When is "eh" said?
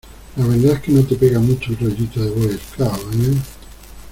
3.23-3.37